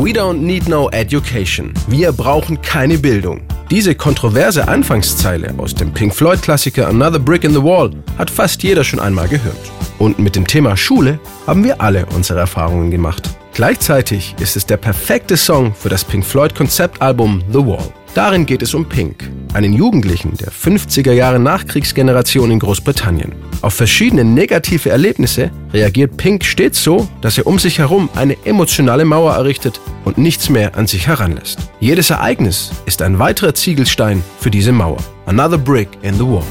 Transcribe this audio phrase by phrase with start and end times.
[0.00, 1.74] We don't need no education.
[1.88, 3.40] Wir brauchen keine Bildung.
[3.68, 8.84] Diese kontroverse Anfangszeile aus dem Pink Floyd-Klassiker Another Brick in the Wall hat fast jeder
[8.84, 9.58] schon einmal gehört.
[9.98, 11.18] Und mit dem Thema Schule
[11.48, 13.28] haben wir alle unsere Erfahrungen gemacht.
[13.54, 17.92] Gleichzeitig ist es der perfekte Song für das Pink Floyd Konzeptalbum The Wall.
[18.18, 23.32] Darin geht es um Pink, einen Jugendlichen der 50er Jahre Nachkriegsgeneration in Großbritannien.
[23.62, 29.04] Auf verschiedene negative Erlebnisse reagiert Pink stets so, dass er um sich herum eine emotionale
[29.04, 31.60] Mauer errichtet und nichts mehr an sich heranlässt.
[31.78, 34.98] Jedes Ereignis ist ein weiterer Ziegelstein für diese Mauer.
[35.26, 36.42] Another brick in the wall.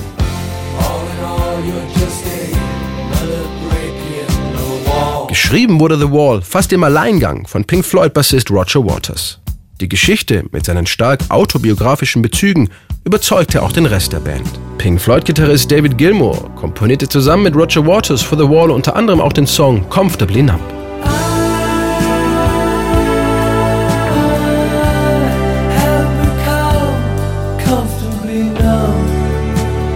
[5.27, 9.41] Geschrieben wurde The Wall fast im Alleingang von Pink Floyd-Bassist Roger Waters.
[9.79, 12.69] Die Geschichte mit seinen stark autobiografischen Bezügen
[13.03, 14.47] überzeugte auch den Rest der Band.
[14.79, 19.33] Pink Floyd-Gitarrist David Gilmour komponierte zusammen mit Roger Waters für The Wall unter anderem auch
[19.33, 20.59] den Song Comfortably Numb.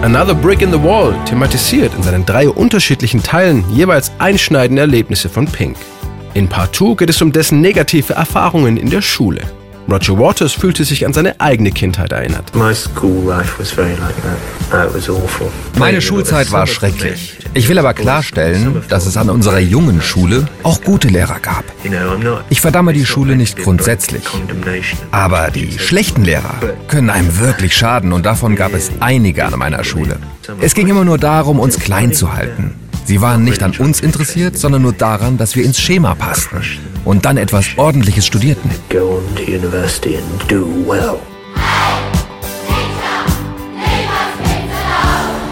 [0.04, 5.48] Another Brick in the Wall thematisiert in seinen drei unterschiedlichen Teilen jeweils einschneidende Erlebnisse von
[5.48, 5.78] Pink.
[6.36, 9.42] In Part 2 geht es um dessen negative Erfahrungen in der Schule.
[9.92, 12.54] Roger Waters fühlte sich an seine eigene Kindheit erinnert.
[15.78, 17.38] Meine Schulzeit war schrecklich.
[17.54, 21.66] Ich will aber klarstellen, dass es an unserer jungen Schule auch gute Lehrer gab.
[22.50, 24.24] Ich verdamme die Schule nicht grundsätzlich.
[25.12, 26.56] Aber die schlechten Lehrer
[26.88, 30.16] können einem wirklich schaden und davon gab es einige an meiner Schule.
[30.62, 32.76] Es ging immer nur darum, uns klein zu halten.
[33.12, 36.62] Sie waren nicht an uns interessiert, sondern nur daran, dass wir ins Schema passten
[37.04, 38.72] und dann etwas Ordentliches studierten.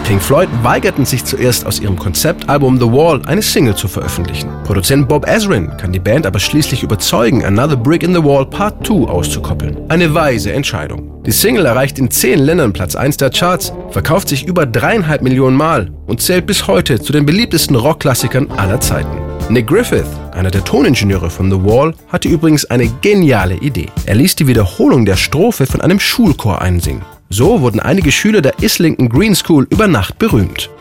[0.05, 4.49] Pink Floyd weigerten sich zuerst aus ihrem Konzeptalbum The Wall eine Single zu veröffentlichen.
[4.63, 8.87] Produzent Bob Ezrin kann die Band aber schließlich überzeugen, Another Brick in the Wall Part
[8.87, 9.79] 2 auszukoppeln.
[9.89, 11.08] Eine weise Entscheidung.
[11.25, 15.57] Die Single erreicht in zehn Ländern Platz 1 der Charts, verkauft sich über dreieinhalb Millionen
[15.57, 19.17] Mal und zählt bis heute zu den beliebtesten Rockklassikern aller Zeiten.
[19.49, 23.87] Nick Griffith, einer der Toningenieure von The Wall, hatte übrigens eine geniale Idee.
[24.05, 27.01] Er ließ die Wiederholung der Strophe von einem Schulchor einsingen.
[27.31, 30.71] So wurden einige Schüler der Islington Green School über Nacht berühmt.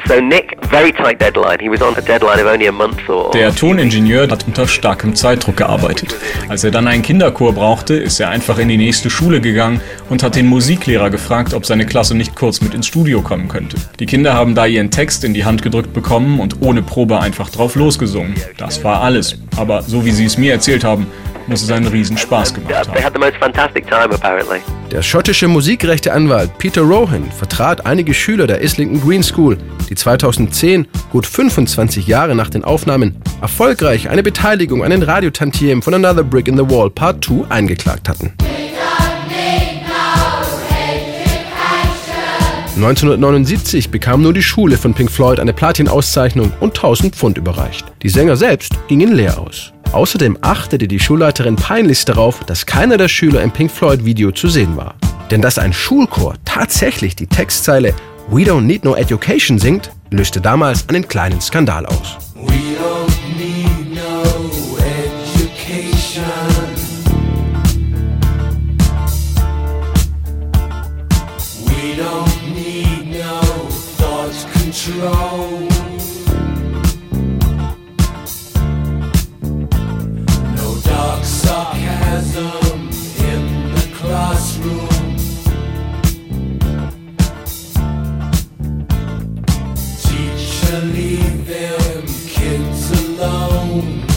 [3.35, 6.17] Der Toningenieur hat unter starkem Zeitdruck gearbeitet.
[6.49, 10.23] Als er dann einen Kinderchor brauchte, ist er einfach in die nächste Schule gegangen und
[10.23, 13.77] hat den Musiklehrer gefragt, ob seine Klasse nicht kurz mit ins Studio kommen könnte.
[14.01, 17.51] Die Kinder haben da ihren Text in die Hand gedrückt bekommen und ohne Probe einfach
[17.51, 18.35] drauf losgesungen.
[18.57, 19.37] Das war alles.
[19.59, 21.09] Aber so wie sie es mir erzählt haben,
[21.49, 22.95] muss es einen Riesenspaß gemacht haben.
[24.91, 31.27] Der schottische Musikrechteanwalt Peter Rohan vertrat einige Schüler der Islington Green School, die 2010, gut
[31.27, 36.57] 25 Jahre nach den Aufnahmen, erfolgreich eine Beteiligung an den Radiotantiemen von Another Brick in
[36.57, 38.33] the Wall Part 2 eingeklagt hatten.
[42.79, 47.85] 1979 bekam nur die Schule von Pink Floyd eine Platin-Auszeichnung und 1000 Pfund überreicht.
[48.03, 49.73] Die Sänger selbst gingen leer aus.
[49.91, 54.77] Außerdem achtete die Schulleiterin peinlichst darauf, dass keiner der Schüler im Pink Floyd-Video zu sehen
[54.77, 54.95] war.
[55.29, 57.95] Denn dass ein Schulchor tatsächlich die Textzeile
[58.31, 62.28] We don't need no education singt, löste damals einen kleinen Skandal aus.
[74.89, 75.69] control.
[80.57, 82.89] No dark sarcasm
[83.29, 84.89] in the classroom.
[90.03, 94.08] Teacher, leave them kids alone.